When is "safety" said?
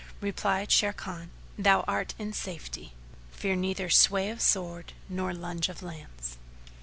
2.33-2.93